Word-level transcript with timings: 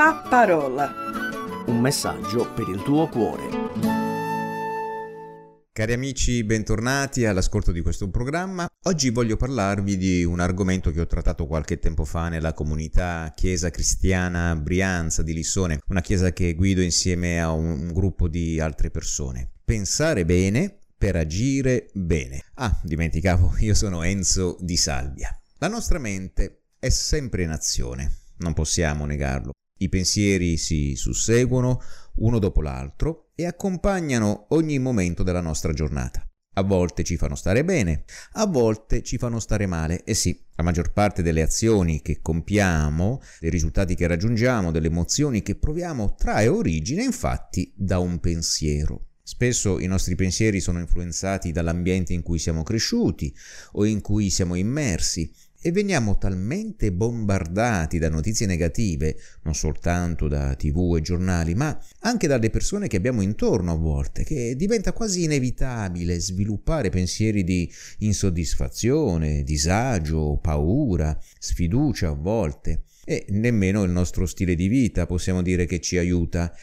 La 0.00 0.24
parola. 0.26 0.90
Un 1.66 1.78
messaggio 1.78 2.50
per 2.54 2.70
il 2.70 2.82
tuo 2.82 3.06
cuore. 3.10 3.42
Cari 5.70 5.92
amici, 5.92 6.42
bentornati 6.42 7.26
all'ascolto 7.26 7.70
di 7.70 7.82
questo 7.82 8.08
programma. 8.08 8.66
Oggi 8.84 9.10
voglio 9.10 9.36
parlarvi 9.36 9.98
di 9.98 10.24
un 10.24 10.40
argomento 10.40 10.90
che 10.90 11.02
ho 11.02 11.06
trattato 11.06 11.46
qualche 11.46 11.78
tempo 11.78 12.06
fa 12.06 12.30
nella 12.30 12.54
comunità 12.54 13.30
Chiesa 13.36 13.68
Cristiana 13.68 14.56
Brianza 14.56 15.22
di 15.22 15.34
Lissone, 15.34 15.80
una 15.88 16.00
chiesa 16.00 16.32
che 16.32 16.54
guido 16.54 16.80
insieme 16.80 17.38
a 17.38 17.50
un 17.52 17.92
gruppo 17.92 18.26
di 18.26 18.58
altre 18.58 18.90
persone. 18.90 19.50
Pensare 19.62 20.24
bene 20.24 20.78
per 20.96 21.16
agire 21.16 21.90
bene. 21.92 22.44
Ah, 22.54 22.74
dimenticavo, 22.82 23.56
io 23.60 23.74
sono 23.74 24.02
Enzo 24.02 24.56
di 24.60 24.78
Salvia. 24.78 25.38
La 25.58 25.68
nostra 25.68 25.98
mente 25.98 26.62
è 26.78 26.88
sempre 26.88 27.42
in 27.42 27.50
azione, 27.50 28.10
non 28.38 28.54
possiamo 28.54 29.04
negarlo. 29.04 29.52
I 29.82 29.88
pensieri 29.88 30.58
si 30.58 30.94
susseguono 30.94 31.80
uno 32.16 32.38
dopo 32.38 32.60
l'altro 32.60 33.30
e 33.34 33.46
accompagnano 33.46 34.48
ogni 34.50 34.78
momento 34.78 35.22
della 35.22 35.40
nostra 35.40 35.72
giornata. 35.72 36.22
A 36.56 36.62
volte 36.62 37.02
ci 37.02 37.16
fanno 37.16 37.34
stare 37.34 37.64
bene, 37.64 38.04
a 38.32 38.44
volte 38.44 39.02
ci 39.02 39.16
fanno 39.16 39.40
stare 39.40 39.64
male. 39.64 40.04
E 40.04 40.12
sì, 40.12 40.38
la 40.56 40.64
maggior 40.64 40.92
parte 40.92 41.22
delle 41.22 41.40
azioni 41.40 42.02
che 42.02 42.20
compiamo, 42.20 43.22
dei 43.38 43.48
risultati 43.48 43.94
che 43.94 44.06
raggiungiamo, 44.06 44.70
delle 44.70 44.88
emozioni 44.88 45.40
che 45.40 45.54
proviamo, 45.54 46.14
trae 46.14 46.48
origine 46.48 47.02
infatti 47.02 47.72
da 47.74 48.00
un 48.00 48.20
pensiero. 48.20 49.06
Spesso 49.22 49.78
i 49.78 49.86
nostri 49.86 50.14
pensieri 50.14 50.60
sono 50.60 50.80
influenzati 50.80 51.52
dall'ambiente 51.52 52.12
in 52.12 52.20
cui 52.20 52.38
siamo 52.38 52.62
cresciuti 52.62 53.34
o 53.72 53.86
in 53.86 54.02
cui 54.02 54.28
siamo 54.28 54.56
immersi 54.56 55.32
e 55.62 55.72
veniamo 55.72 56.16
talmente 56.16 56.90
bombardati 56.90 57.98
da 57.98 58.08
notizie 58.08 58.46
negative, 58.46 59.16
non 59.42 59.54
soltanto 59.54 60.26
da 60.26 60.54
tv 60.54 60.96
e 60.96 61.02
giornali, 61.02 61.54
ma 61.54 61.78
anche 62.00 62.26
dalle 62.26 62.50
persone 62.50 62.88
che 62.88 62.96
abbiamo 62.96 63.20
intorno 63.20 63.72
a 63.72 63.76
volte, 63.76 64.24
che 64.24 64.56
diventa 64.56 64.92
quasi 64.92 65.24
inevitabile 65.24 66.18
sviluppare 66.18 66.88
pensieri 66.88 67.44
di 67.44 67.70
insoddisfazione, 67.98 69.42
disagio, 69.42 70.38
paura, 70.40 71.18
sfiducia 71.38 72.08
a 72.08 72.14
volte. 72.14 72.84
E 73.04 73.26
nemmeno 73.30 73.82
il 73.82 73.90
nostro 73.90 74.24
stile 74.26 74.54
di 74.54 74.68
vita 74.68 75.06
possiamo 75.06 75.42
dire 75.42 75.66
che 75.66 75.80
ci 75.80 75.98
aiuta. 75.98 76.54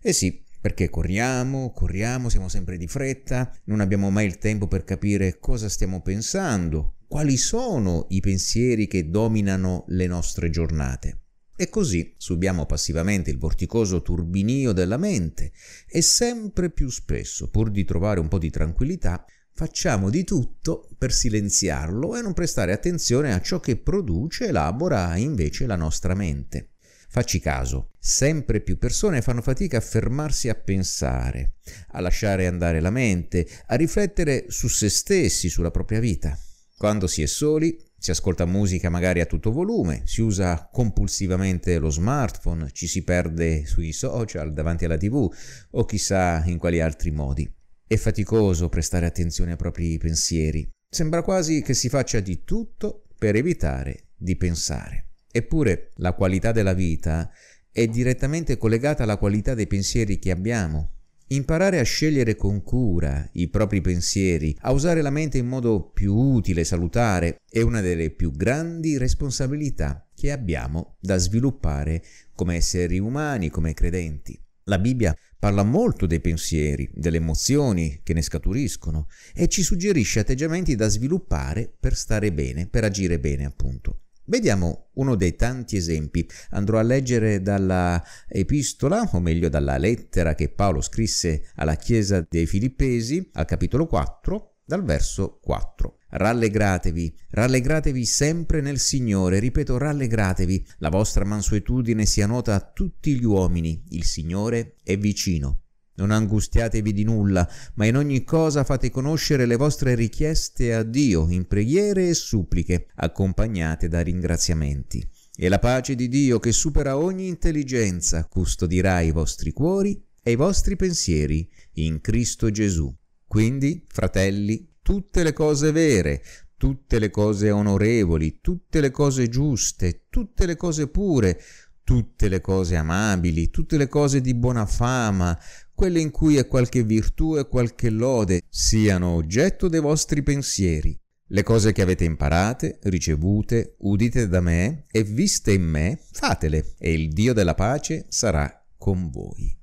Eh 0.00 0.12
sì, 0.12 0.42
perché 0.60 0.88
corriamo, 0.88 1.70
corriamo, 1.72 2.28
siamo 2.28 2.48
sempre 2.48 2.76
di 2.76 2.86
fretta, 2.86 3.52
non 3.64 3.80
abbiamo 3.80 4.10
mai 4.10 4.26
il 4.26 4.38
tempo 4.38 4.68
per 4.68 4.84
capire 4.84 5.38
cosa 5.38 5.68
stiamo 5.68 6.00
pensando, 6.02 6.97
quali 7.08 7.38
sono 7.38 8.04
i 8.10 8.20
pensieri 8.20 8.86
che 8.86 9.08
dominano 9.08 9.84
le 9.88 10.06
nostre 10.06 10.50
giornate. 10.50 11.22
E 11.56 11.70
così 11.70 12.14
subiamo 12.18 12.66
passivamente 12.66 13.30
il 13.30 13.38
vorticoso 13.38 14.02
turbinio 14.02 14.72
della 14.72 14.98
mente 14.98 15.50
e 15.88 16.02
sempre 16.02 16.70
più 16.70 16.88
spesso, 16.90 17.50
pur 17.50 17.70
di 17.70 17.84
trovare 17.84 18.20
un 18.20 18.28
po' 18.28 18.38
di 18.38 18.50
tranquillità, 18.50 19.24
facciamo 19.54 20.10
di 20.10 20.22
tutto 20.22 20.88
per 20.96 21.12
silenziarlo 21.12 22.14
e 22.14 22.20
non 22.20 22.34
prestare 22.34 22.72
attenzione 22.72 23.32
a 23.32 23.40
ciò 23.40 23.58
che 23.58 23.76
produce 23.76 24.44
e 24.44 24.48
elabora 24.48 25.16
invece 25.16 25.66
la 25.66 25.74
nostra 25.74 26.14
mente. 26.14 26.74
Facci 27.08 27.40
caso, 27.40 27.92
sempre 27.98 28.60
più 28.60 28.76
persone 28.76 29.22
fanno 29.22 29.40
fatica 29.40 29.78
a 29.78 29.80
fermarsi 29.80 30.50
a 30.50 30.54
pensare, 30.54 31.54
a 31.92 32.00
lasciare 32.00 32.46
andare 32.46 32.80
la 32.80 32.90
mente, 32.90 33.48
a 33.66 33.74
riflettere 33.76 34.44
su 34.48 34.68
se 34.68 34.90
stessi, 34.90 35.48
sulla 35.48 35.70
propria 35.70 36.00
vita. 36.00 36.38
Quando 36.78 37.08
si 37.08 37.22
è 37.22 37.26
soli, 37.26 37.76
si 37.98 38.12
ascolta 38.12 38.46
musica 38.46 38.88
magari 38.88 39.18
a 39.18 39.26
tutto 39.26 39.50
volume, 39.50 40.02
si 40.04 40.20
usa 40.20 40.68
compulsivamente 40.72 41.76
lo 41.80 41.90
smartphone, 41.90 42.70
ci 42.70 42.86
si 42.86 43.02
perde 43.02 43.66
sui 43.66 43.92
social, 43.92 44.52
davanti 44.52 44.84
alla 44.84 44.96
tv 44.96 45.28
o 45.70 45.84
chissà 45.84 46.44
in 46.46 46.56
quali 46.56 46.80
altri 46.80 47.10
modi. 47.10 47.52
È 47.84 47.96
faticoso 47.96 48.68
prestare 48.68 49.06
attenzione 49.06 49.50
ai 49.50 49.56
propri 49.56 49.98
pensieri. 49.98 50.70
Sembra 50.88 51.22
quasi 51.22 51.62
che 51.62 51.74
si 51.74 51.88
faccia 51.88 52.20
di 52.20 52.44
tutto 52.44 53.08
per 53.18 53.34
evitare 53.34 54.10
di 54.14 54.36
pensare. 54.36 55.14
Eppure 55.32 55.90
la 55.96 56.12
qualità 56.12 56.52
della 56.52 56.74
vita 56.74 57.28
è 57.72 57.88
direttamente 57.88 58.56
collegata 58.56 59.02
alla 59.02 59.18
qualità 59.18 59.54
dei 59.54 59.66
pensieri 59.66 60.20
che 60.20 60.30
abbiamo 60.30 60.97
Imparare 61.30 61.78
a 61.78 61.82
scegliere 61.82 62.36
con 62.36 62.62
cura 62.62 63.28
i 63.32 63.48
propri 63.48 63.82
pensieri, 63.82 64.56
a 64.60 64.72
usare 64.72 65.02
la 65.02 65.10
mente 65.10 65.36
in 65.36 65.46
modo 65.46 65.90
più 65.90 66.14
utile 66.14 66.62
e 66.62 66.64
salutare, 66.64 67.42
è 67.46 67.60
una 67.60 67.82
delle 67.82 68.08
più 68.10 68.32
grandi 68.32 68.96
responsabilità 68.96 70.08
che 70.14 70.32
abbiamo 70.32 70.96
da 70.98 71.18
sviluppare 71.18 72.02
come 72.34 72.56
esseri 72.56 72.98
umani, 72.98 73.50
come 73.50 73.74
credenti. 73.74 74.40
La 74.64 74.78
Bibbia 74.78 75.14
parla 75.38 75.64
molto 75.64 76.06
dei 76.06 76.20
pensieri, 76.20 76.88
delle 76.94 77.18
emozioni 77.18 78.00
che 78.02 78.14
ne 78.14 78.22
scaturiscono 78.22 79.06
e 79.34 79.48
ci 79.48 79.62
suggerisce 79.62 80.20
atteggiamenti 80.20 80.76
da 80.76 80.88
sviluppare 80.88 81.70
per 81.78 81.94
stare 81.94 82.32
bene, 82.32 82.68
per 82.68 82.84
agire 82.84 83.20
bene 83.20 83.44
appunto. 83.44 84.04
Vediamo 84.28 84.90
uno 84.94 85.14
dei 85.14 85.36
tanti 85.36 85.76
esempi. 85.76 86.28
Andrò 86.50 86.78
a 86.78 86.82
leggere 86.82 87.40
dalla 87.40 88.02
epistola, 88.28 89.08
o 89.12 89.20
meglio 89.20 89.48
dalla 89.48 89.78
lettera 89.78 90.34
che 90.34 90.50
Paolo 90.50 90.82
scrisse 90.82 91.50
alla 91.54 91.76
Chiesa 91.76 92.26
dei 92.28 92.44
Filippesi, 92.44 93.30
al 93.32 93.46
capitolo 93.46 93.86
4, 93.86 94.56
dal 94.66 94.84
verso 94.84 95.38
4. 95.40 95.96
Rallegratevi, 96.10 97.18
rallegratevi 97.30 98.04
sempre 98.04 98.60
nel 98.60 98.78
Signore, 98.78 99.38
ripeto, 99.38 99.78
rallegratevi, 99.78 100.66
la 100.78 100.90
vostra 100.90 101.24
mansuetudine 101.24 102.04
sia 102.04 102.26
nota 102.26 102.54
a 102.54 102.60
tutti 102.60 103.18
gli 103.18 103.24
uomini, 103.24 103.82
il 103.90 104.04
Signore 104.04 104.74
è 104.82 104.98
vicino. 104.98 105.62
Non 105.98 106.12
angustiatevi 106.12 106.92
di 106.92 107.02
nulla, 107.02 107.48
ma 107.74 107.84
in 107.84 107.96
ogni 107.96 108.22
cosa 108.22 108.62
fate 108.62 108.88
conoscere 108.88 109.46
le 109.46 109.56
vostre 109.56 109.96
richieste 109.96 110.72
a 110.72 110.84
Dio 110.84 111.28
in 111.28 111.48
preghiere 111.48 112.08
e 112.08 112.14
suppliche, 112.14 112.86
accompagnate 112.94 113.88
da 113.88 114.00
ringraziamenti. 114.00 115.04
E 115.36 115.48
la 115.48 115.58
pace 115.58 115.96
di 115.96 116.08
Dio, 116.08 116.38
che 116.38 116.52
supera 116.52 116.96
ogni 116.96 117.26
intelligenza, 117.26 118.26
custodirà 118.26 119.00
i 119.00 119.10
vostri 119.10 119.52
cuori 119.52 120.00
e 120.22 120.30
i 120.30 120.36
vostri 120.36 120.76
pensieri 120.76 121.50
in 121.74 122.00
Cristo 122.00 122.48
Gesù. 122.52 122.94
Quindi, 123.26 123.84
fratelli, 123.88 124.74
tutte 124.80 125.24
le 125.24 125.32
cose 125.32 125.72
vere, 125.72 126.22
tutte 126.56 127.00
le 127.00 127.10
cose 127.10 127.50
onorevoli, 127.50 128.38
tutte 128.40 128.80
le 128.80 128.92
cose 128.92 129.28
giuste, 129.28 130.04
tutte 130.10 130.46
le 130.46 130.54
cose 130.54 130.86
pure, 130.86 131.40
tutte 131.88 132.28
le 132.28 132.42
cose 132.42 132.76
amabili, 132.76 133.48
tutte 133.48 133.78
le 133.78 133.88
cose 133.88 134.20
di 134.20 134.34
buona 134.34 134.66
fama, 134.66 135.40
quelle 135.72 136.00
in 136.00 136.10
cui 136.10 136.36
è 136.36 136.46
qualche 136.46 136.82
virtù 136.82 137.38
e 137.38 137.48
qualche 137.48 137.88
lode, 137.88 138.42
siano 138.46 139.14
oggetto 139.14 139.68
dei 139.68 139.80
vostri 139.80 140.22
pensieri. 140.22 140.94
Le 141.28 141.42
cose 141.42 141.72
che 141.72 141.80
avete 141.80 142.04
imparate, 142.04 142.78
ricevute, 142.82 143.76
udite 143.78 144.28
da 144.28 144.42
me 144.42 144.84
e 144.90 145.02
viste 145.02 145.54
in 145.54 145.62
me, 145.62 145.98
fatele, 146.12 146.74
e 146.78 146.92
il 146.92 147.08
Dio 147.08 147.32
della 147.32 147.54
pace 147.54 148.04
sarà 148.10 148.66
con 148.76 149.08
voi. 149.08 149.58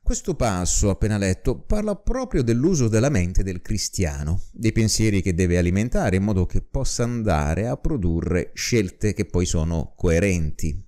Questo 0.00 0.34
passo, 0.36 0.88
appena 0.88 1.18
letto, 1.18 1.60
parla 1.60 1.96
proprio 1.96 2.42
dell'uso 2.42 2.88
della 2.88 3.10
mente 3.10 3.42
del 3.42 3.60
cristiano, 3.60 4.40
dei 4.52 4.72
pensieri 4.72 5.20
che 5.20 5.34
deve 5.34 5.58
alimentare 5.58 6.16
in 6.16 6.22
modo 6.22 6.46
che 6.46 6.62
possa 6.62 7.02
andare 7.02 7.66
a 7.66 7.76
produrre 7.76 8.52
scelte 8.54 9.12
che 9.12 9.26
poi 9.26 9.44
sono 9.44 9.92
coerenti. 9.94 10.86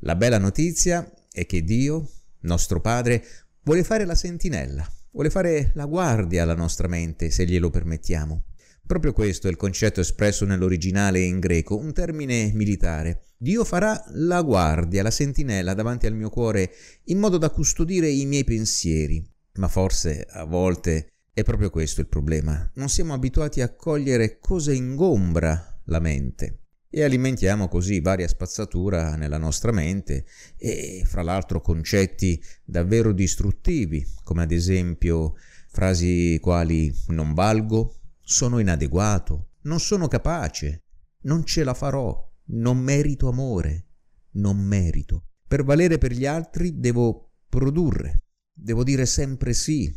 La 0.00 0.16
bella 0.16 0.38
notizia 0.38 1.10
è 1.30 1.46
che 1.46 1.62
Dio, 1.62 2.08
nostro 2.40 2.80
Padre, 2.80 3.24
Vuole 3.62 3.84
fare 3.84 4.06
la 4.06 4.14
sentinella, 4.14 4.90
vuole 5.10 5.28
fare 5.28 5.72
la 5.74 5.84
guardia 5.84 6.42
alla 6.42 6.54
nostra 6.54 6.88
mente, 6.88 7.30
se 7.30 7.44
glielo 7.44 7.68
permettiamo. 7.68 8.44
Proprio 8.86 9.12
questo 9.12 9.46
è 9.46 9.50
il 9.50 9.58
concetto 9.58 10.00
espresso 10.00 10.46
nell'originale 10.46 11.20
in 11.20 11.38
greco, 11.40 11.76
un 11.76 11.92
termine 11.92 12.50
militare. 12.54 13.26
Dio 13.36 13.64
farà 13.64 14.02
la 14.12 14.40
guardia, 14.40 15.02
la 15.02 15.10
sentinella 15.10 15.74
davanti 15.74 16.06
al 16.06 16.14
mio 16.14 16.30
cuore 16.30 16.70
in 17.04 17.18
modo 17.18 17.36
da 17.36 17.50
custodire 17.50 18.08
i 18.08 18.24
miei 18.24 18.44
pensieri. 18.44 19.22
Ma 19.56 19.68
forse 19.68 20.26
a 20.28 20.44
volte 20.44 21.12
è 21.34 21.42
proprio 21.42 21.68
questo 21.68 22.00
il 22.00 22.08
problema. 22.08 22.68
Non 22.76 22.88
siamo 22.88 23.12
abituati 23.12 23.60
a 23.60 23.74
cogliere 23.74 24.38
cosa 24.38 24.72
ingombra 24.72 25.80
la 25.84 26.00
mente 26.00 26.59
e 26.92 27.04
alimentiamo 27.04 27.68
così 27.68 28.00
varia 28.00 28.26
spazzatura 28.26 29.14
nella 29.14 29.38
nostra 29.38 29.70
mente 29.70 30.26
e 30.56 31.04
fra 31.06 31.22
l'altro 31.22 31.60
concetti 31.60 32.42
davvero 32.64 33.12
distruttivi, 33.12 34.04
come 34.24 34.42
ad 34.42 34.50
esempio 34.50 35.36
frasi 35.68 36.38
quali 36.40 36.92
non 37.08 37.32
valgo, 37.32 37.94
sono 38.20 38.58
inadeguato, 38.58 39.50
non 39.62 39.78
sono 39.78 40.08
capace, 40.08 40.82
non 41.22 41.44
ce 41.44 41.62
la 41.62 41.74
farò, 41.74 42.28
non 42.46 42.78
merito 42.78 43.28
amore, 43.28 43.86
non 44.32 44.58
merito. 44.58 45.26
Per 45.46 45.62
valere 45.62 45.98
per 45.98 46.12
gli 46.12 46.26
altri 46.26 46.80
devo 46.80 47.34
produrre, 47.48 48.24
devo 48.52 48.82
dire 48.82 49.06
sempre 49.06 49.52
sì, 49.52 49.96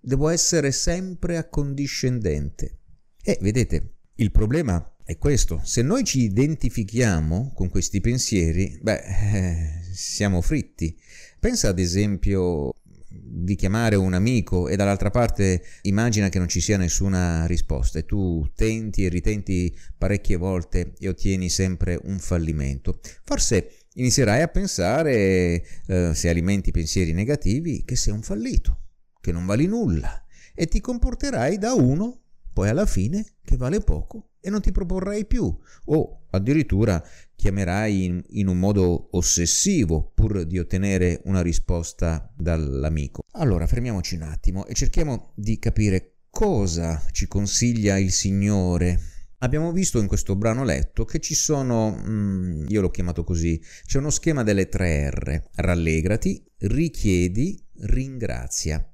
devo 0.00 0.28
essere 0.28 0.72
sempre 0.72 1.36
accondiscendente. 1.36 2.80
E 3.22 3.38
vedete, 3.40 3.94
il 4.16 4.32
problema 4.32 4.91
è 5.04 5.18
questo. 5.18 5.60
Se 5.64 5.82
noi 5.82 6.04
ci 6.04 6.20
identifichiamo 6.20 7.52
con 7.54 7.68
questi 7.68 8.00
pensieri, 8.00 8.78
beh, 8.80 9.00
eh, 9.00 9.82
siamo 9.92 10.40
fritti. 10.40 10.96
Pensa 11.38 11.68
ad 11.68 11.78
esempio 11.78 12.72
di 13.08 13.56
chiamare 13.56 13.96
un 13.96 14.14
amico 14.14 14.68
e 14.68 14.76
dall'altra 14.76 15.10
parte 15.10 15.62
immagina 15.82 16.28
che 16.28 16.38
non 16.38 16.48
ci 16.48 16.60
sia 16.60 16.76
nessuna 16.76 17.46
risposta 17.46 17.98
e 17.98 18.04
tu 18.04 18.48
tenti 18.54 19.04
e 19.04 19.08
ritenti 19.08 19.74
parecchie 19.96 20.36
volte 20.36 20.94
e 20.98 21.08
ottieni 21.08 21.48
sempre 21.48 21.98
un 22.04 22.18
fallimento. 22.18 23.00
Forse 23.24 23.86
inizierai 23.94 24.42
a 24.42 24.48
pensare, 24.48 25.64
eh, 25.86 26.12
se 26.14 26.28
alimenti 26.28 26.70
pensieri 26.70 27.12
negativi, 27.12 27.84
che 27.84 27.96
sei 27.96 28.14
un 28.14 28.22
fallito, 28.22 28.80
che 29.20 29.32
non 29.32 29.46
vali 29.46 29.66
nulla 29.66 30.24
e 30.54 30.66
ti 30.66 30.80
comporterai 30.80 31.58
da 31.58 31.74
uno 31.74 32.20
poi 32.52 32.68
alla 32.68 32.86
fine 32.86 33.24
che 33.42 33.56
vale 33.56 33.80
poco 33.80 34.31
e 34.42 34.50
non 34.50 34.60
ti 34.60 34.72
proporrai 34.72 35.24
più 35.24 35.56
o 35.84 36.22
addirittura 36.30 37.02
chiamerai 37.36 38.04
in, 38.04 38.22
in, 38.30 38.48
un 38.48 38.58
modo 38.58 39.08
ossessivo 39.12 40.10
pur 40.14 40.44
di 40.44 40.58
ottenere 40.58 41.20
una 41.24 41.42
risposta 41.42 42.30
dall'amico. 42.36 43.22
Allora 43.32 43.66
fermiamoci 43.66 44.16
un 44.16 44.22
attimo 44.22 44.66
e 44.66 44.74
cerchiamo 44.74 45.32
di 45.34 45.58
capire 45.58 46.16
cosa 46.28 47.02
ci 47.12 47.28
consiglia 47.28 47.98
il 47.98 48.10
Signore. 48.10 48.98
Abbiamo 49.38 49.72
visto 49.72 50.00
in 50.00 50.06
questo 50.06 50.36
brano 50.36 50.64
letto 50.64 51.04
che 51.04 51.18
ci 51.18 51.34
sono, 51.34 52.00
mm, 52.00 52.66
io 52.68 52.80
l'ho 52.80 52.90
chiamato 52.90 53.24
così, 53.24 53.60
c'è 53.84 53.98
uno 53.98 54.10
schema 54.10 54.42
delle 54.42 54.68
tre 54.68 55.10
R, 55.10 55.42
rallegrati, 55.56 56.44
richiedi, 56.58 57.60
ringrazia. 57.80 58.88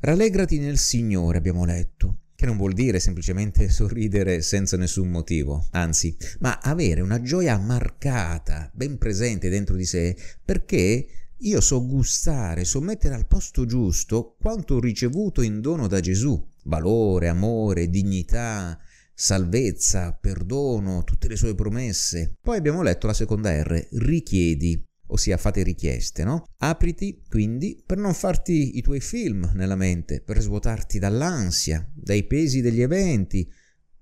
Rallegrati 0.00 0.58
nel 0.58 0.78
Signore, 0.78 1.36
abbiamo 1.36 1.66
letto 1.66 2.19
che 2.40 2.46
non 2.46 2.56
vuol 2.56 2.72
dire 2.72 3.00
semplicemente 3.00 3.68
sorridere 3.68 4.40
senza 4.40 4.78
nessun 4.78 5.10
motivo, 5.10 5.66
anzi, 5.72 6.16
ma 6.38 6.58
avere 6.62 7.02
una 7.02 7.20
gioia 7.20 7.58
marcata, 7.58 8.70
ben 8.72 8.96
presente 8.96 9.50
dentro 9.50 9.76
di 9.76 9.84
sé, 9.84 10.16
perché 10.42 11.06
io 11.36 11.60
so 11.60 11.86
gustare, 11.86 12.64
so 12.64 12.80
mettere 12.80 13.14
al 13.14 13.26
posto 13.26 13.66
giusto 13.66 14.36
quanto 14.40 14.76
ho 14.76 14.80
ricevuto 14.80 15.42
in 15.42 15.60
dono 15.60 15.86
da 15.86 16.00
Gesù, 16.00 16.42
valore, 16.64 17.28
amore, 17.28 17.90
dignità, 17.90 18.78
salvezza, 19.12 20.16
perdono, 20.18 21.04
tutte 21.04 21.28
le 21.28 21.36
sue 21.36 21.54
promesse. 21.54 22.36
Poi 22.40 22.56
abbiamo 22.56 22.80
letto 22.80 23.06
la 23.06 23.12
seconda 23.12 23.52
R, 23.62 23.86
richiedi 23.98 24.82
ossia 25.10 25.36
fate 25.36 25.62
richieste, 25.62 26.24
no? 26.24 26.44
Apriti 26.58 27.22
quindi 27.28 27.82
per 27.84 27.98
non 27.98 28.14
farti 28.14 28.78
i 28.78 28.82
tuoi 28.82 29.00
film 29.00 29.50
nella 29.54 29.76
mente, 29.76 30.20
per 30.20 30.40
svuotarti 30.40 30.98
dall'ansia, 30.98 31.88
dai 31.94 32.24
pesi 32.24 32.60
degli 32.60 32.80
eventi, 32.80 33.48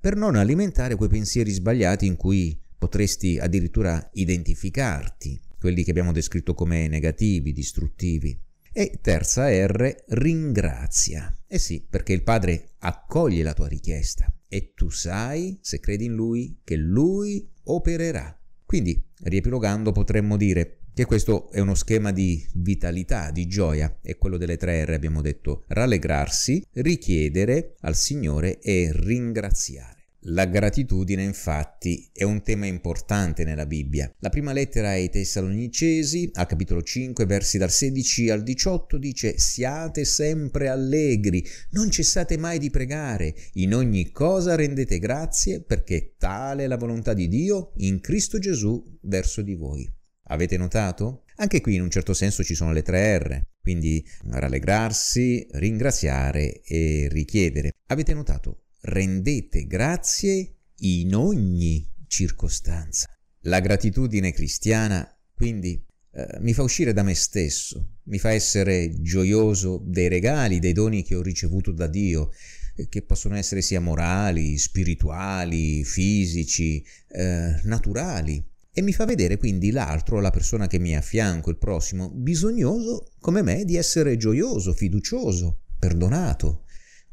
per 0.01 0.17
non 0.17 0.37
alimentare 0.37 0.95
quei 0.95 1.09
pensieri 1.09 1.51
sbagliati 1.51 2.07
in 2.07 2.17
cui 2.17 2.59
potresti 2.79 3.39
addirittura 3.39 4.09
identificarti, 4.13 5.41
quelli 5.59 5.83
che 5.83 5.91
abbiamo 5.91 6.13
descritto 6.13 6.55
come 6.55 6.87
negativi, 6.89 7.53
distruttivi. 7.53 8.39
E 8.73 9.01
terza 9.03 9.49
R, 9.51 10.05
ringrazia. 10.09 11.37
Eh 11.49 11.59
sì, 11.59 11.85
perché 11.89 12.13
il 12.13 12.23
Padre 12.23 12.75
accoglie 12.79 13.43
la 13.43 13.55
tua 13.55 13.67
richiesta 13.67 14.33
e 14.49 14.73
tu 14.75 14.89
sai, 14.89 15.59
se 15.61 15.79
credi 15.79 16.07
in 16.07 16.15
Lui, 16.15 16.61
che 16.65 16.77
Lui 16.77 17.47
opererà. 17.65 18.35
Quindi, 18.65 19.03
riepilogando, 19.23 19.93
potremmo 19.93 20.37
dire 20.37 20.78
che 20.99 21.07
questo 21.07 21.49
è 21.53 21.61
uno 21.61 21.77
schema 21.77 22.11
di 22.11 22.45
vitalità, 22.55 23.31
di 23.31 23.47
gioia, 23.47 24.01
è 24.03 24.17
quello 24.17 24.37
delle 24.37 24.57
tre 24.57 24.85
R 24.85 24.91
abbiamo 24.91 25.23
detto, 25.23 25.63
rallegrarsi, 25.69 26.61
richiedere 26.73 27.77
al 27.83 27.95
Signore 27.95 28.59
e 28.59 28.91
ringraziare. 28.93 30.07
La 30.23 30.47
gratitudine 30.47 31.23
infatti 31.23 32.11
è 32.13 32.25
un 32.25 32.43
tema 32.43 32.67
importante 32.67 33.45
nella 33.45 33.65
Bibbia. 33.65 34.13
La 34.19 34.29
prima 34.29 34.53
lettera 34.53 34.89
ai 34.89 35.09
Tessalonicesi, 35.09 36.31
al 36.33 36.47
capitolo 36.47 36.83
5, 36.83 37.25
versi 37.27 37.59
dal 37.59 37.71
16 37.71 38.31
al 38.31 38.43
18, 38.43 38.99
dice 38.99 39.39
Siate 39.39 40.05
sempre 40.05 40.67
allegri, 40.67 41.47
non 41.71 41.93
cessate 41.93 42.37
mai 42.37 42.59
di 42.59 42.71
pregare, 42.71 43.37
in 43.53 43.73
ogni 43.73 44.11
cosa 44.11 44.57
rendete 44.57 44.99
grazie 44.99 45.63
perché 45.63 46.17
tale 46.19 46.65
è 46.65 46.67
la 46.67 46.77
volontà 46.77 47.15
di 47.15 47.29
Dio 47.29 47.71
in 47.77 48.01
Cristo 48.01 48.41
Gesù 48.41 48.83
verso 49.03 49.43
di 49.43 49.55
voi. 49.55 49.89
Avete 50.29 50.57
notato? 50.57 51.25
Anche 51.37 51.61
qui 51.61 51.77
in 51.77 51.83
un 51.83 51.91
certo 51.91 52.13
senso 52.13 52.43
ci 52.43 52.55
sono 52.55 52.73
le 52.73 52.83
tre 52.83 53.19
R, 53.19 53.41
quindi 53.61 54.05
rallegrarsi, 54.25 55.47
ringraziare 55.53 56.63
e 56.63 57.09
richiedere. 57.11 57.73
Avete 57.87 58.13
notato? 58.13 58.65
Rendete 58.81 59.67
grazie 59.67 60.57
in 60.81 61.15
ogni 61.15 61.89
circostanza. 62.07 63.07
La 63.43 63.61
gratitudine 63.61 64.33
cristiana, 64.33 65.09
quindi, 65.33 65.83
eh, 66.13 66.39
mi 66.41 66.53
fa 66.53 66.63
uscire 66.63 66.93
da 66.93 67.03
me 67.03 67.15
stesso, 67.15 67.99
mi 68.05 68.19
fa 68.19 68.33
essere 68.33 69.01
gioioso 69.01 69.81
dei 69.85 70.09
regali, 70.09 70.59
dei 70.59 70.73
doni 70.73 71.03
che 71.05 71.15
ho 71.15 71.23
ricevuto 71.23 71.73
da 71.73 71.87
Dio, 71.87 72.33
eh, 72.75 72.89
che 72.89 73.03
possono 73.03 73.37
essere 73.37 73.63
sia 73.63 73.81
morali, 73.81 74.59
spirituali, 74.59 75.85
fisici, 75.85 76.85
eh, 77.09 77.61
naturali 77.63 78.48
e 78.79 78.81
mi 78.81 78.93
fa 78.93 79.07
vedere 79.07 79.39
quindi 79.39 79.73
l'altro, 79.73 80.21
la 80.21 80.31
persona 80.31 80.69
che 80.69 80.79
mi 80.79 80.91
è 80.91 80.95
a 80.95 81.01
fianco, 81.01 81.51
il 81.51 81.59
prossimo, 81.59 82.11
bisognoso 82.11 83.11
come 83.19 83.43
me 83.43 83.65
di 83.65 83.75
essere 83.75 84.17
gioioso, 84.17 84.73
fiducioso, 84.73 85.63
perdonato, 85.77 86.63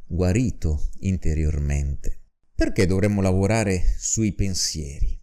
guarito 0.06 0.92
interiormente. 1.00 2.20
Perché 2.54 2.86
dovremmo 2.86 3.20
lavorare 3.20 3.82
sui 3.98 4.34
pensieri? 4.34 5.20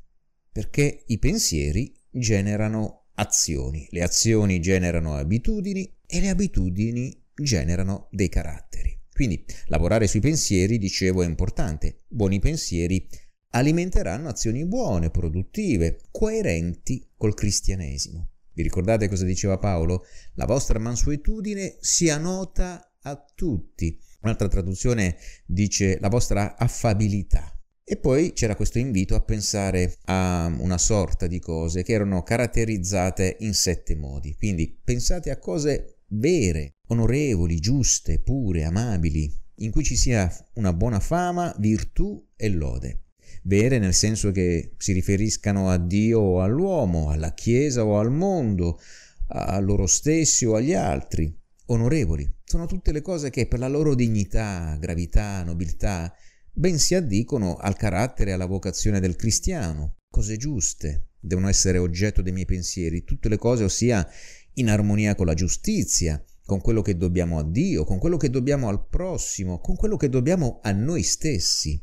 Perché 0.51 1.05
i 1.07 1.21
pensieri 1.21 1.95
generano 2.11 3.05
azioni, 3.15 3.87
le 3.91 4.03
azioni 4.03 4.61
generano 4.61 5.15
abitudini 5.15 5.95
e 6.05 6.21
le 6.21 6.29
abitudini 6.29 7.23
generano 7.35 8.09
dei 8.11 8.29
caratteri. 8.29 8.99
Quindi 9.13 9.45
lavorare 9.67 10.09
sui 10.09 10.19
pensieri, 10.19 10.79
dicevo, 10.79 11.23
è 11.23 11.27
importante. 11.27 12.01
Buoni 12.09 12.41
pensieri 12.41 13.07
alimenteranno 13.53 14.29
azioni 14.29 14.65
buone, 14.67 15.11
produttive, 15.11 16.01
coerenti 16.11 17.07
col 17.17 17.35
cristianesimo. 17.35 18.29
Vi 18.55 18.63
ricordate 18.63 19.09
cosa 19.09 19.25
diceva 19.25 19.59
Paolo? 19.59 20.05
La 20.35 20.47
vostra 20.47 20.79
mansuetudine 20.79 21.77
sia 21.81 22.19
nota 22.19 22.93
a 23.03 23.25
tutti. 23.35 23.99
Un'altra 24.23 24.49
traduzione 24.49 25.17
dice 25.47 25.99
la 26.01 26.09
vostra 26.09 26.57
affabilità. 26.57 27.57
E 27.85 27.97
poi 27.97 28.33
c'era 28.33 28.55
questo 28.55 28.79
invito 28.79 29.15
a 29.15 29.23
pensare 29.23 29.97
a 30.05 30.47
una 30.59 30.79
sorta 30.79 31.27
di 31.27 31.41
cose 31.41 31.83
che 31.83 31.93
erano 31.93 32.23
caratterizzate 32.23 33.37
in 33.41 33.55
sette 33.55 33.97
modi. 33.97 34.35
Quindi 34.35 34.79
pensate 34.83 35.31
a 35.31 35.39
cose 35.39 36.03
vere, 36.09 36.77
onorevoli, 36.89 37.59
giuste, 37.59 38.21
pure, 38.21 38.65
amabili, 38.65 39.31
in 39.57 39.71
cui 39.71 39.83
ci 39.83 39.97
sia 39.97 40.31
una 40.55 40.73
buona 40.73 41.01
fama, 41.01 41.55
virtù 41.59 42.25
e 42.37 42.49
lode 42.49 43.02
vere 43.43 43.79
nel 43.79 43.95
senso 43.95 44.31
che 44.31 44.75
si 44.77 44.93
riferiscano 44.93 45.69
a 45.69 45.79
Dio 45.79 46.21
o 46.21 46.43
all'uomo, 46.43 47.11
alla 47.11 47.33
Chiesa 47.33 47.85
o 47.85 47.99
al 47.99 48.11
mondo, 48.11 48.79
a 49.29 49.59
loro 49.61 49.87
stessi 49.87 50.45
o 50.45 50.55
agli 50.55 50.75
altri, 50.75 51.35
onorevoli. 51.67 52.31
Sono 52.45 52.67
tutte 52.67 52.93
le 52.93 53.01
cose 53.01 53.31
che 53.31 53.47
per 53.47 53.59
la 53.59 53.69
loro 53.69 53.95
dignità, 53.95 54.77
gravità, 54.79 55.43
nobiltà, 55.43 56.13
ben 56.53 56.79
si 56.79 56.95
addicono 56.95 57.57
al 57.57 57.77
carattere 57.77 58.31
e 58.31 58.35
alla 58.35 58.47
vocazione 58.47 59.01
del 59.01 59.17
cristiano, 59.17 59.97
cose 60.11 60.37
giuste, 60.37 61.09
devono 61.19 61.49
essere 61.49 61.79
oggetto 61.79 62.21
dei 62.21 62.33
miei 62.33 62.45
pensieri, 62.45 63.05
tutte 63.05 63.29
le 63.29 63.39
cose 63.39 63.65
ossia 63.65 64.07
in 64.55 64.69
armonia 64.69 65.15
con 65.15 65.25
la 65.25 65.35
giustizia, 65.35 66.23
con 66.45 66.61
quello 66.61 66.83
che 66.83 66.97
dobbiamo 66.97 67.39
a 67.39 67.45
Dio, 67.45 67.85
con 67.85 67.99
quello 67.99 68.19
che 68.19 68.29
dobbiamo 68.29 68.69
al 68.69 68.87
prossimo, 68.87 69.61
con 69.61 69.77
quello 69.77 69.97
che 69.97 70.11
dobbiamo 70.11 70.61
a 70.63 70.73
noi 70.73 71.03
stessi. 71.03 71.83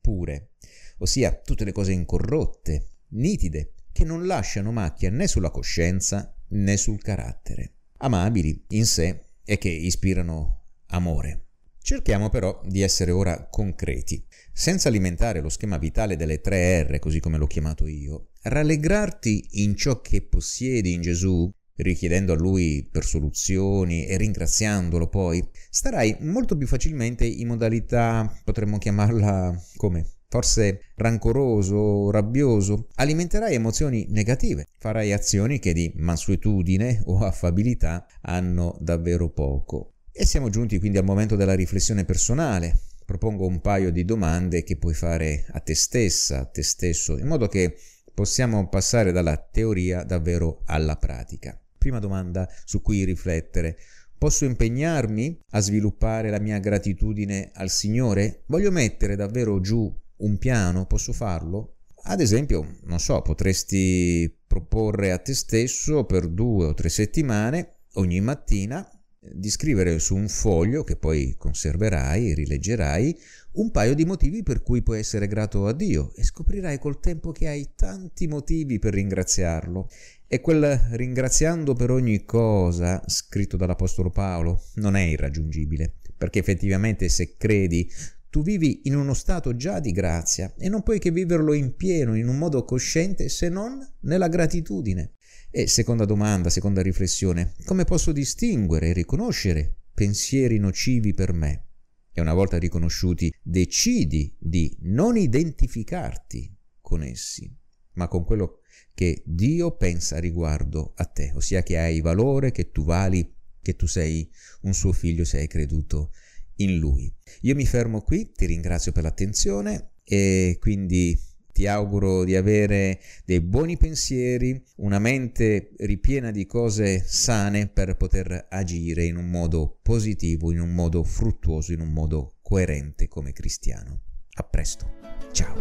Pure 0.00 0.52
ossia 0.98 1.34
tutte 1.34 1.64
le 1.64 1.72
cose 1.72 1.92
incorrotte, 1.92 2.90
nitide, 3.08 3.72
che 3.92 4.04
non 4.04 4.26
lasciano 4.26 4.72
macchia 4.72 5.10
né 5.10 5.26
sulla 5.26 5.50
coscienza 5.50 6.34
né 6.48 6.76
sul 6.76 7.00
carattere, 7.00 7.72
amabili 7.98 8.64
in 8.68 8.84
sé 8.84 9.28
e 9.44 9.58
che 9.58 9.70
ispirano 9.70 10.64
amore. 10.88 11.46
Cerchiamo 11.86 12.30
però 12.30 12.60
di 12.64 12.82
essere 12.82 13.12
ora 13.12 13.46
concreti. 13.48 14.26
Senza 14.52 14.88
alimentare 14.88 15.40
lo 15.40 15.48
schema 15.48 15.78
vitale 15.78 16.16
delle 16.16 16.40
tre 16.40 16.82
R, 16.82 16.98
così 16.98 17.20
come 17.20 17.38
l'ho 17.38 17.46
chiamato 17.46 17.86
io, 17.86 18.30
rallegrarti 18.42 19.62
in 19.62 19.76
ciò 19.76 20.00
che 20.00 20.22
possiedi 20.22 20.92
in 20.92 21.00
Gesù, 21.00 21.48
richiedendo 21.76 22.32
a 22.32 22.36
Lui 22.36 22.88
per 22.90 23.04
soluzioni 23.04 24.04
e 24.06 24.16
ringraziandolo 24.16 25.08
poi, 25.08 25.46
starai 25.70 26.16
molto 26.20 26.56
più 26.56 26.66
facilmente 26.66 27.24
in 27.24 27.46
modalità, 27.46 28.34
potremmo 28.44 28.78
chiamarla 28.78 29.56
come 29.76 30.15
forse 30.36 30.80
rancoroso, 30.96 32.10
rabbioso, 32.10 32.88
alimenterai 32.96 33.54
emozioni 33.54 34.04
negative, 34.10 34.66
farai 34.78 35.14
azioni 35.14 35.58
che 35.58 35.72
di 35.72 35.90
mansuetudine 35.96 37.00
o 37.06 37.20
affabilità 37.20 38.06
hanno 38.20 38.76
davvero 38.78 39.30
poco. 39.30 39.94
E 40.12 40.26
siamo 40.26 40.50
giunti 40.50 40.78
quindi 40.78 40.98
al 40.98 41.04
momento 41.04 41.36
della 41.36 41.54
riflessione 41.54 42.04
personale. 42.04 42.80
Propongo 43.06 43.46
un 43.46 43.62
paio 43.62 43.90
di 43.90 44.04
domande 44.04 44.62
che 44.62 44.76
puoi 44.76 44.92
fare 44.92 45.46
a 45.52 45.60
te 45.60 45.74
stessa, 45.74 46.40
a 46.40 46.44
te 46.44 46.62
stesso, 46.62 47.16
in 47.16 47.28
modo 47.28 47.48
che 47.48 47.74
possiamo 48.12 48.68
passare 48.68 49.12
dalla 49.12 49.38
teoria 49.38 50.02
davvero 50.02 50.60
alla 50.66 50.96
pratica. 50.96 51.58
Prima 51.78 51.98
domanda 51.98 52.46
su 52.66 52.82
cui 52.82 53.04
riflettere. 53.04 53.78
Posso 54.18 54.44
impegnarmi 54.44 55.40
a 55.52 55.60
sviluppare 55.60 56.28
la 56.28 56.40
mia 56.40 56.58
gratitudine 56.58 57.52
al 57.54 57.70
Signore? 57.70 58.42
Voglio 58.46 58.70
mettere 58.70 59.16
davvero 59.16 59.60
giù 59.60 59.90
un 60.18 60.38
piano? 60.38 60.86
Posso 60.86 61.12
farlo? 61.12 61.76
Ad 62.08 62.20
esempio, 62.20 62.78
non 62.84 63.00
so, 63.00 63.20
potresti 63.22 64.32
proporre 64.46 65.12
a 65.12 65.18
te 65.18 65.34
stesso 65.34 66.04
per 66.04 66.28
due 66.28 66.66
o 66.66 66.74
tre 66.74 66.88
settimane, 66.88 67.78
ogni 67.94 68.20
mattina, 68.20 68.88
di 69.32 69.50
scrivere 69.50 69.98
su 69.98 70.14
un 70.14 70.28
foglio 70.28 70.84
che 70.84 70.96
poi 70.96 71.34
conserverai, 71.36 72.34
rileggerai, 72.34 73.18
un 73.52 73.70
paio 73.70 73.94
di 73.94 74.04
motivi 74.04 74.42
per 74.42 74.62
cui 74.62 74.82
puoi 74.82 74.98
essere 74.98 75.26
grato 75.26 75.66
a 75.66 75.72
Dio 75.72 76.12
e 76.14 76.22
scoprirai 76.22 76.78
col 76.78 77.00
tempo 77.00 77.32
che 77.32 77.48
hai 77.48 77.70
tanti 77.74 78.26
motivi 78.26 78.78
per 78.78 78.94
ringraziarlo. 78.94 79.88
E 80.26 80.40
quel 80.40 80.78
ringraziando 80.92 81.74
per 81.74 81.90
ogni 81.90 82.24
cosa, 82.24 83.02
scritto 83.06 83.56
dall'Apostolo 83.56 84.10
Paolo, 84.10 84.62
non 84.74 84.96
è 84.96 85.02
irraggiungibile, 85.02 85.92
perché 86.16 86.38
effettivamente 86.38 87.08
se 87.08 87.36
credi 87.36 87.90
tu 88.36 88.42
vivi 88.42 88.82
in 88.82 88.94
uno 88.94 89.14
stato 89.14 89.56
già 89.56 89.80
di 89.80 89.92
grazia 89.92 90.52
e 90.58 90.68
non 90.68 90.82
puoi 90.82 90.98
che 90.98 91.10
viverlo 91.10 91.54
in 91.54 91.74
pieno, 91.74 92.14
in 92.14 92.28
un 92.28 92.36
modo 92.36 92.66
cosciente, 92.66 93.30
se 93.30 93.48
non 93.48 93.78
nella 94.00 94.28
gratitudine. 94.28 95.14
E 95.50 95.66
seconda 95.66 96.04
domanda, 96.04 96.50
seconda 96.50 96.82
riflessione, 96.82 97.54
come 97.64 97.84
posso 97.84 98.12
distinguere 98.12 98.88
e 98.88 98.92
riconoscere 98.92 99.78
pensieri 99.94 100.58
nocivi 100.58 101.14
per 101.14 101.32
me? 101.32 101.68
E 102.12 102.20
una 102.20 102.34
volta 102.34 102.58
riconosciuti, 102.58 103.32
decidi 103.42 104.36
di 104.38 104.76
non 104.82 105.16
identificarti 105.16 106.54
con 106.82 107.02
essi, 107.02 107.50
ma 107.94 108.06
con 108.06 108.26
quello 108.26 108.58
che 108.92 109.22
Dio 109.24 109.76
pensa 109.76 110.18
riguardo 110.18 110.92
a 110.96 111.06
te, 111.06 111.32
ossia 111.34 111.62
che 111.62 111.78
hai 111.78 112.02
valore, 112.02 112.50
che 112.50 112.70
tu 112.70 112.84
vali, 112.84 113.34
che 113.62 113.76
tu 113.76 113.86
sei 113.86 114.30
un 114.60 114.74
suo 114.74 114.92
figlio 114.92 115.24
se 115.24 115.38
hai 115.38 115.46
creduto 115.46 116.10
in 116.56 116.78
lui. 116.78 117.12
Io 117.42 117.54
mi 117.54 117.66
fermo 117.66 118.00
qui, 118.00 118.32
ti 118.32 118.46
ringrazio 118.46 118.92
per 118.92 119.02
l'attenzione 119.02 119.92
e 120.04 120.56
quindi 120.60 121.18
ti 121.56 121.66
auguro 121.66 122.24
di 122.24 122.36
avere 122.36 123.00
dei 123.24 123.40
buoni 123.40 123.78
pensieri, 123.78 124.62
una 124.76 124.98
mente 124.98 125.70
ripiena 125.78 126.30
di 126.30 126.44
cose 126.44 127.02
sane 127.02 127.68
per 127.68 127.96
poter 127.96 128.48
agire 128.50 129.04
in 129.04 129.16
un 129.16 129.30
modo 129.30 129.78
positivo, 129.82 130.52
in 130.52 130.60
un 130.60 130.74
modo 130.74 131.02
fruttuoso, 131.02 131.72
in 131.72 131.80
un 131.80 131.94
modo 131.94 132.36
coerente 132.42 133.08
come 133.08 133.32
cristiano. 133.32 134.02
A 134.34 134.42
presto. 134.42 134.86
Ciao. 135.32 135.54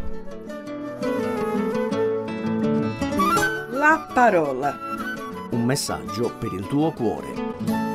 La 3.71 4.11
parola. 4.13 4.75
Un 5.51 5.63
messaggio 5.63 6.37
per 6.37 6.51
il 6.51 6.67
tuo 6.67 6.91
cuore. 6.91 7.94